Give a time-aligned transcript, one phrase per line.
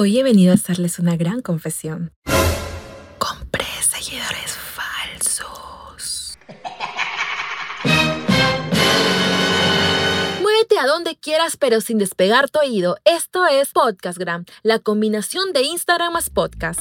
[0.00, 2.12] Hoy he venido a hacerles una gran confesión.
[3.18, 6.38] Compré seguidores falsos.
[10.40, 12.96] Muévete a donde quieras, pero sin despegar tu oído.
[13.04, 16.78] Esto es Podcastgram, la combinación de Instagram más podcast.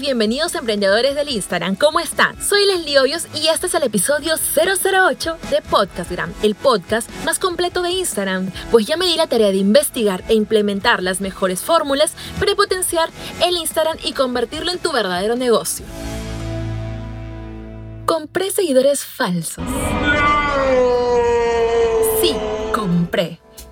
[0.00, 1.76] Bienvenidos emprendedores del Instagram.
[1.76, 2.42] ¿Cómo están?
[2.42, 7.82] Soy Leslie Hoyos y este es el episodio 008 de Podcastgram, el podcast más completo
[7.82, 12.14] de Instagram, pues ya me di la tarea de investigar e implementar las mejores fórmulas
[12.40, 13.10] para potenciar
[13.44, 15.84] el Instagram y convertirlo en tu verdadero negocio.
[18.06, 19.62] Compré seguidores falsos.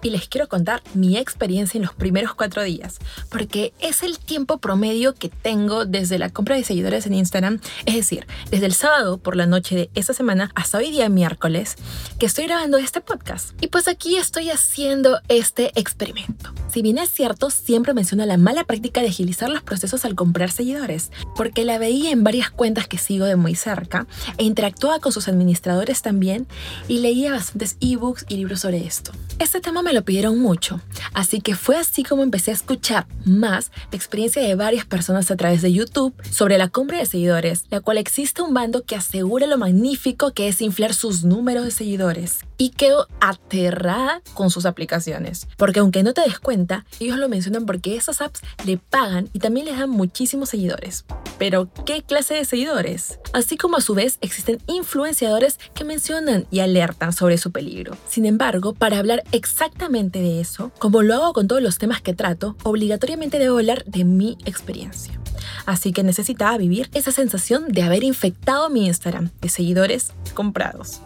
[0.03, 2.99] Y les quiero contar mi experiencia en los primeros cuatro días,
[3.31, 7.95] porque es el tiempo promedio que tengo desde la compra de seguidores en Instagram, es
[7.95, 11.77] decir, desde el sábado por la noche de esta semana hasta hoy día miércoles,
[12.19, 13.51] que estoy grabando este podcast.
[13.63, 16.53] Y pues aquí estoy haciendo este experimento.
[16.73, 20.51] Si bien es cierto, siempre menciono la mala práctica de agilizar los procesos al comprar
[20.51, 24.07] seguidores, porque la veía en varias cuentas que sigo de muy cerca
[24.39, 26.47] e interactuaba con sus administradores también
[26.89, 29.13] y leía bastantes ebooks y libros sobre esto.
[29.39, 30.81] Este tema me lo pidieron mucho,
[31.15, 35.37] así que fue así como empecé a escuchar más la experiencia de varias personas a
[35.37, 39.47] través de YouTube sobre la compra de seguidores, la cual existe un bando que asegura
[39.47, 42.41] lo magnífico que es inflar sus números de seguidores.
[42.63, 47.67] Y quedo aterrada con sus aplicaciones, porque aunque no te des cuenta, ellos lo mencionan
[47.67, 51.05] porque esas apps le pagan y también les dan muchísimos seguidores.
[51.41, 53.19] Pero, ¿qué clase de seguidores?
[53.33, 57.97] Así como a su vez existen influenciadores que mencionan y alertan sobre su peligro.
[58.09, 62.15] Sin embargo, para hablar exactamente de eso, como lo hago con todos los temas que
[62.15, 65.19] trato, obligatoriamente debo hablar de mi experiencia.
[65.67, 71.01] Así que necesitaba vivir esa sensación de haber infectado mi Instagram de seguidores comprados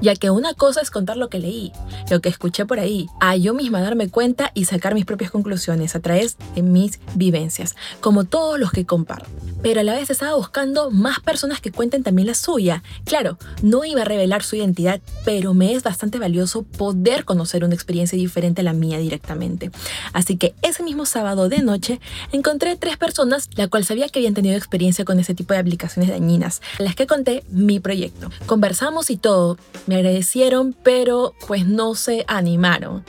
[0.00, 1.72] ya que una cosa es contar lo que leí,
[2.10, 5.94] lo que escuché por ahí, a yo misma darme cuenta y sacar mis propias conclusiones
[5.94, 9.28] a través de mis vivencias, como todos los que comparto.
[9.62, 12.82] Pero a la vez estaba buscando más personas que cuenten también la suya.
[13.04, 17.74] Claro, no iba a revelar su identidad, pero me es bastante valioso poder conocer una
[17.74, 19.70] experiencia diferente a la mía directamente.
[20.12, 22.00] Así que ese mismo sábado de noche
[22.32, 26.10] encontré tres personas, la cual sabía que habían tenido experiencia con ese tipo de aplicaciones
[26.10, 28.30] dañinas, a las que conté mi proyecto.
[28.46, 29.58] Conversamos y todo
[29.90, 33.04] me agradecieron, pero pues no se animaron.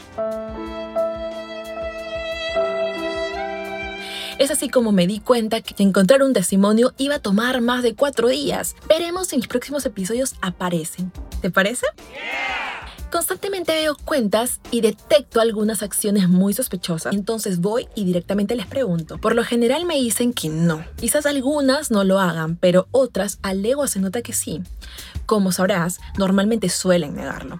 [4.40, 7.94] Es así como me di cuenta que encontrar un testimonio iba a tomar más de
[7.94, 8.76] cuatro días.
[8.90, 11.12] Veremos si los próximos episodios aparecen.
[11.44, 11.86] ¿Te parece?
[13.12, 19.20] Constantemente veo cuentas y detecto algunas acciones muy sospechosas, entonces voy y directamente les pregunto.
[19.20, 20.84] Por lo general me dicen que no.
[20.96, 24.64] Quizás algunas no lo hagan, pero otras al se nota que sí
[25.26, 27.60] como sabrás, normalmente suelen negarlo.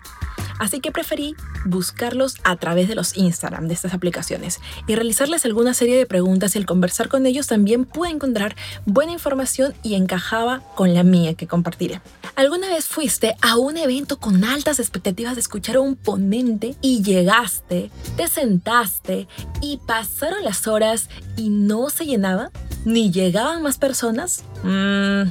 [0.62, 1.36] Así que preferí
[1.66, 6.56] buscarlos a través de los Instagram de estas aplicaciones y realizarles alguna serie de preguntas
[6.56, 8.56] y al conversar con ellos también pude encontrar
[8.86, 12.00] buena información y encajaba con la mía que compartiré.
[12.36, 17.02] ¿Alguna vez fuiste a un evento con altas expectativas de escuchar a un ponente y
[17.02, 19.28] llegaste, te sentaste
[19.62, 22.52] y pasaron las horas y no se llenaba?
[22.84, 24.44] ¿Ni llegaban más personas?
[24.64, 25.30] Mm,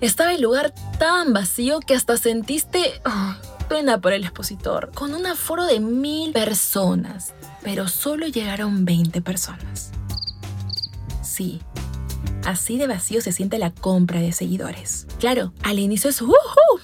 [0.00, 3.34] estaba el lugar tan vacío que hasta sentiste oh,
[3.68, 9.90] pena por el expositor, con un aforo de mil personas, pero solo llegaron 20 personas.
[11.22, 11.60] Sí,
[12.44, 15.08] así de vacío se siente la compra de seguidores.
[15.18, 16.75] Claro, al inicio es ¡Uhú!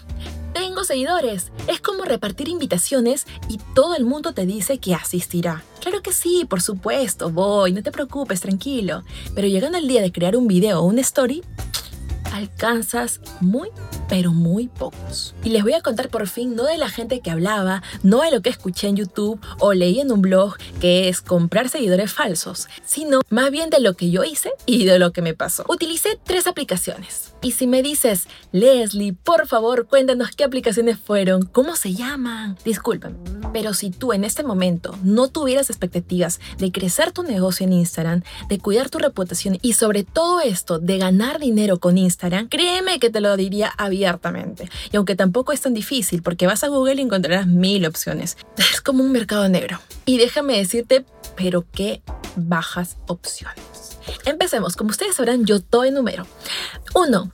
[0.84, 1.52] Seguidores.
[1.68, 5.62] Es como repartir invitaciones y todo el mundo te dice que asistirá.
[5.80, 9.02] Claro que sí, por supuesto, voy, no te preocupes, tranquilo.
[9.34, 11.42] Pero llegando el día de crear un video o una story,
[12.32, 13.68] alcanzas muy,
[14.08, 15.34] pero muy pocos.
[15.44, 18.30] Y les voy a contar por fin no de la gente que hablaba, no de
[18.30, 22.68] lo que escuché en YouTube o leí en un blog que es comprar seguidores falsos,
[22.84, 25.64] sino más bien de lo que yo hice y de lo que me pasó.
[25.68, 27.34] Utilicé tres aplicaciones.
[27.42, 32.56] Y si me dices, Leslie, por favor, cuéntanos qué aplicaciones fueron, cómo se llaman.
[32.64, 33.16] Disculpen,
[33.52, 38.22] pero si tú en este momento no tuvieras expectativas de crecer tu negocio en Instagram,
[38.48, 43.10] de cuidar tu reputación y sobre todo esto de ganar dinero con Instagram, créeme que
[43.10, 44.68] te lo diría abiertamente.
[44.90, 48.36] Y aunque tampoco es tan difícil, porque vas a Google y encontrarás mil opciones.
[48.72, 49.78] Es como un mercado negro.
[50.06, 51.04] Y déjame decirte,
[51.36, 52.02] pero qué
[52.36, 53.98] bajas opciones.
[54.24, 56.26] Empecemos, como ustedes sabrán, yo todo número.
[56.94, 57.32] 1.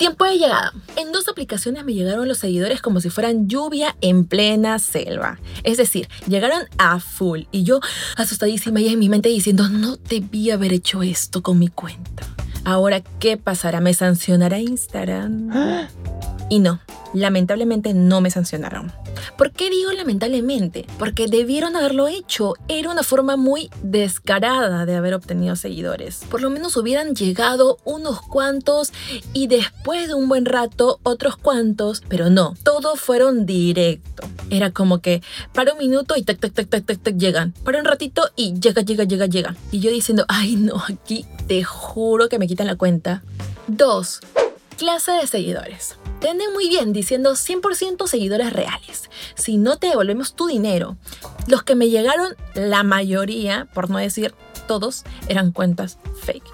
[0.00, 0.72] Tiempo de llegada.
[0.96, 5.38] En dos aplicaciones me llegaron los seguidores como si fueran lluvia en plena selva.
[5.62, 7.80] Es decir, llegaron a full y yo
[8.16, 12.26] asustadísima y en mi mente diciendo, no debí haber hecho esto con mi cuenta.
[12.64, 13.82] Ahora, ¿qué pasará?
[13.82, 15.50] ¿Me sancionará Instagram?
[16.50, 16.80] Y no,
[17.14, 18.92] lamentablemente no me sancionaron.
[19.38, 20.84] ¿Por qué digo lamentablemente?
[20.98, 22.54] Porque debieron haberlo hecho.
[22.66, 26.22] Era una forma muy descarada de haber obtenido seguidores.
[26.28, 28.92] Por lo menos hubieran llegado unos cuantos
[29.32, 34.24] y después de un buen rato otros cuantos, pero no, todos fueron directo.
[34.50, 35.22] Era como que
[35.54, 37.52] para un minuto y tac, tac, tac, tac, tac, tac, llegan.
[37.64, 39.54] Para un ratito y llega, llega, llega, llega.
[39.70, 43.22] Y yo diciendo, ay no, aquí te juro que me quitan la cuenta.
[43.68, 44.18] Dos,
[44.76, 45.96] clase de seguidores.
[46.20, 49.08] Te muy bien diciendo 100% seguidores reales.
[49.34, 50.96] Si no te devolvemos tu dinero,
[51.46, 54.34] los que me llegaron, la mayoría, por no decir
[54.66, 56.44] todos, eran cuentas fake.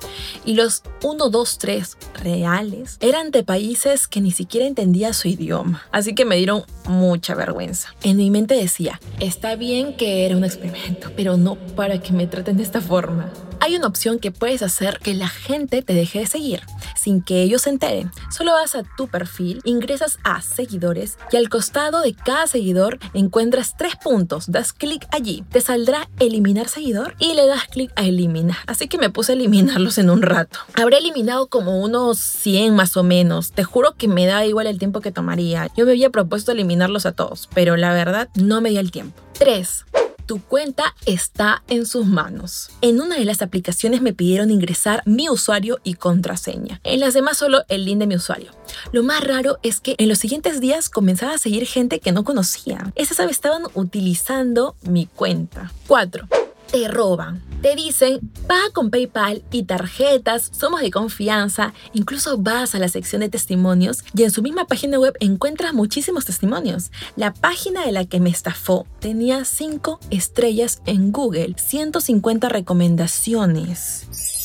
[0.44, 5.82] Y los 1, 2, 3 reales eran de países que ni siquiera entendía su idioma.
[5.90, 7.94] Así que me dieron mucha vergüenza.
[8.02, 12.26] En mi mente decía, está bien que era un experimento, pero no para que me
[12.26, 13.32] traten de esta forma
[13.66, 16.62] hay una opción que puedes hacer que la gente te deje de seguir
[16.96, 18.12] sin que ellos se enteren.
[18.30, 23.76] Solo vas a tu perfil, ingresas a seguidores y al costado de cada seguidor encuentras
[23.76, 24.50] tres puntos.
[24.52, 28.58] Das clic allí, te saldrá eliminar seguidor y le das clic a eliminar.
[28.68, 30.60] Así que me puse a eliminarlos en un rato.
[30.74, 33.50] Habré eliminado como unos 100 más o menos.
[33.50, 35.70] Te juro que me da igual el tiempo que tomaría.
[35.76, 39.20] Yo me había propuesto eliminarlos a todos, pero la verdad no me dio el tiempo.
[39.38, 39.84] 3
[40.26, 42.70] tu cuenta está en sus manos.
[42.80, 46.80] En una de las aplicaciones me pidieron ingresar mi usuario y contraseña.
[46.84, 48.50] En las demás solo el link de mi usuario.
[48.92, 52.24] Lo más raro es que en los siguientes días comenzaba a seguir gente que no
[52.24, 52.92] conocía.
[52.96, 55.72] Esas aves estaban utilizando mi cuenta.
[55.86, 56.28] 4
[56.70, 57.42] te roban.
[57.62, 61.72] Te dicen, paga con PayPal y tarjetas, somos de confianza.
[61.94, 66.24] Incluso vas a la sección de testimonios y en su misma página web encuentras muchísimos
[66.24, 66.90] testimonios.
[67.16, 74.35] La página de la que me estafó tenía 5 estrellas en Google, 150 recomendaciones.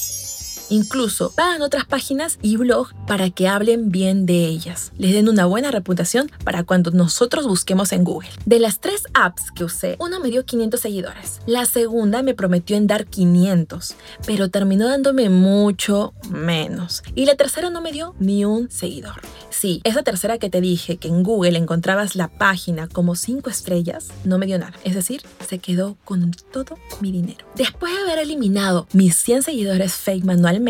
[0.72, 4.94] Incluso pagan otras páginas y blog para que hablen bien de ellas.
[4.98, 8.30] Les den una buena reputación para cuando nosotros busquemos en Google.
[8.46, 11.42] De las tres apps que usé, una me dio 500 seguidores.
[11.46, 13.96] La segunda me prometió en dar 500,
[14.26, 17.04] pero terminó dándome mucho menos.
[17.16, 19.20] Y la tercera no me dio ni un seguidor.
[19.50, 24.08] Sí, esa tercera que te dije que en Google encontrabas la página como 5 estrellas,
[24.24, 24.74] no me dio nada.
[24.86, 27.46] Es decir, se quedó con todo mi dinero.
[27.58, 30.61] Después de haber eliminado mis 100 seguidores fake manualmente,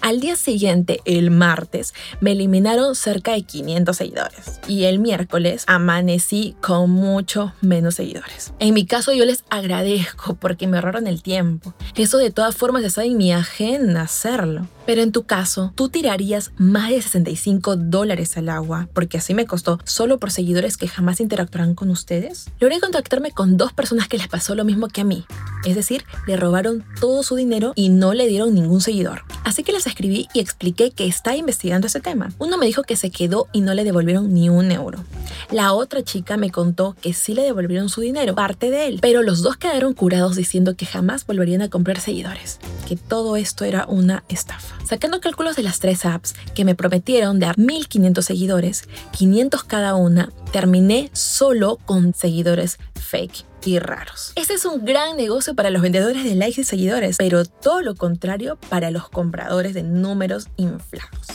[0.00, 4.60] al día siguiente, el martes, me eliminaron cerca de 500 seguidores.
[4.68, 8.52] Y el miércoles amanecí con mucho menos seguidores.
[8.58, 11.74] En mi caso yo les agradezco porque me ahorraron el tiempo.
[11.94, 14.68] Eso de todas formas está en mi agenda hacerlo.
[14.86, 19.46] Pero en tu caso, tú tirarías más de 65 dólares al agua, porque así me
[19.46, 22.50] costó, solo por seguidores que jamás interactuarán con ustedes.
[22.60, 25.24] Logré contactarme con dos personas que les pasó lo mismo que a mí.
[25.64, 29.23] Es decir, le robaron todo su dinero y no le dieron ningún seguidor.
[29.44, 32.32] Así que les escribí y expliqué que está investigando ese tema.
[32.38, 35.04] Uno me dijo que se quedó y no le devolvieron ni un euro.
[35.50, 39.22] La otra chica me contó que sí le devolvieron su dinero, parte de él, pero
[39.22, 43.86] los dos quedaron curados diciendo que jamás volverían a comprar seguidores, que todo esto era
[43.86, 44.74] una estafa.
[44.84, 49.94] Sacando cálculos de las tres apps que me prometieron de a 1500 seguidores, 500 cada
[49.94, 54.32] una, terminé solo con seguidores fake y raros.
[54.36, 57.94] Este es un gran negocio para los vendedores de likes y seguidores, pero todo lo
[57.94, 61.26] contrario para los compradores de números inflados.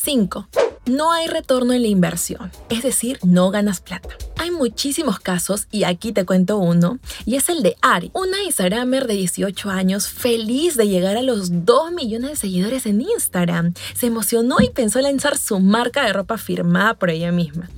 [0.00, 0.48] 5
[0.88, 4.08] no hay retorno en la inversión, es decir, no ganas plata.
[4.36, 9.06] Hay muchísimos casos y aquí te cuento uno, y es el de Ari, una Instagramer
[9.06, 13.74] de 18 años feliz de llegar a los 2 millones de seguidores en Instagram.
[13.94, 17.68] Se emocionó y pensó lanzar su marca de ropa firmada por ella misma.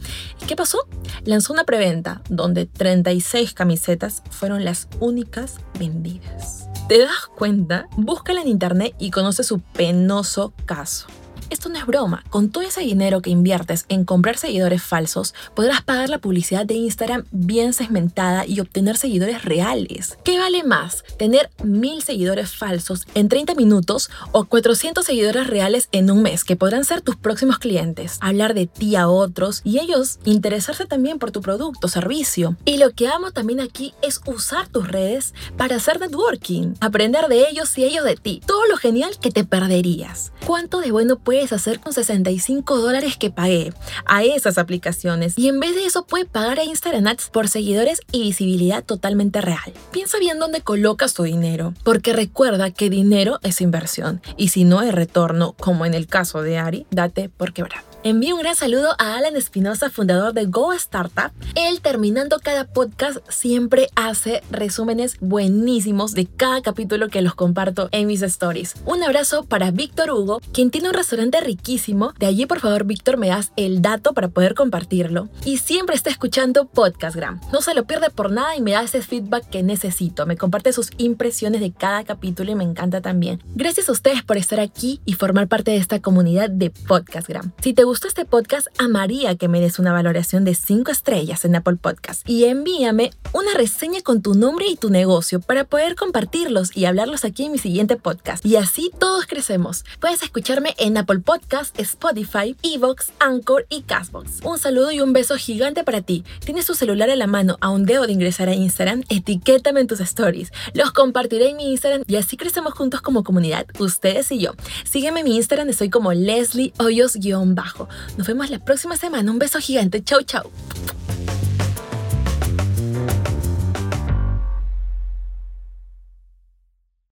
[0.42, 0.86] ¿Y qué pasó?
[1.24, 6.68] Lanzó una preventa donde 36 camisetas fueron las únicas vendidas.
[6.88, 7.86] ¿Te das cuenta?
[7.96, 11.06] Búscala en internet y conoce su penoso caso.
[11.50, 12.24] Esto no es broma.
[12.30, 16.74] Con todo ese dinero que inviertes en comprar seguidores falsos, podrás pagar la publicidad de
[16.74, 20.16] Instagram bien segmentada y obtener seguidores reales.
[20.22, 21.02] ¿Qué vale más?
[21.18, 26.54] ¿Tener mil seguidores falsos en 30 minutos o 400 seguidores reales en un mes que
[26.54, 28.18] podrán ser tus próximos clientes?
[28.20, 32.56] Hablar de ti a otros y ellos interesarse también por tu producto o servicio.
[32.64, 37.48] Y lo que amo también aquí es usar tus redes para hacer networking, aprender de
[37.48, 38.40] ellos y ellos de ti.
[38.46, 40.32] Todo lo genial que te perderías.
[40.46, 43.72] ¿Cuánto de bueno puede hacer con 65 dólares que pagué
[44.04, 48.00] a esas aplicaciones y en vez de eso puede pagar a Instagram Ads por seguidores
[48.12, 49.72] y visibilidad totalmente real.
[49.90, 54.78] Piensa bien dónde colocas tu dinero, porque recuerda que dinero es inversión y si no
[54.78, 57.89] hay retorno, como en el caso de Ari, date por quebrado.
[58.02, 61.30] Envío un gran saludo a Alan Espinosa, fundador de Go Startup.
[61.54, 68.06] Él terminando cada podcast siempre hace resúmenes buenísimos de cada capítulo que los comparto en
[68.06, 68.76] mis stories.
[68.86, 72.14] Un abrazo para Víctor Hugo, quien tiene un restaurante riquísimo.
[72.18, 75.28] De allí, por favor, Víctor, me das el dato para poder compartirlo.
[75.44, 77.38] Y siempre está escuchando Podcastgram.
[77.52, 80.24] No se lo pierde por nada y me da ese feedback que necesito.
[80.24, 83.42] Me comparte sus impresiones de cada capítulo y me encanta también.
[83.54, 87.52] Gracias a ustedes por estar aquí y formar parte de esta comunidad de Podcastgram.
[87.60, 91.56] Si te gustó este podcast, amaría que me des una valoración de 5 estrellas en
[91.56, 96.76] Apple Podcast y envíame una reseña con tu nombre y tu negocio para poder compartirlos
[96.76, 98.46] y hablarlos aquí en mi siguiente podcast.
[98.46, 99.84] Y así todos crecemos.
[99.98, 104.44] Puedes escucharme en Apple Podcast, Spotify, Evox, Anchor y Castbox.
[104.44, 106.22] Un saludo y un beso gigante para ti.
[106.44, 109.88] Tienes tu celular en la mano a un dedo de ingresar a Instagram, etiquétame en
[109.88, 110.52] tus stories.
[110.74, 114.52] Los compartiré en mi Instagram y así crecemos juntos como comunidad, ustedes y yo.
[114.84, 117.79] Sígueme en mi Instagram, estoy como Leslie Hoyos-bajo.
[118.16, 119.30] Nos vemos la próxima semana.
[119.30, 120.02] Un beso gigante.
[120.02, 120.50] Chau, chau.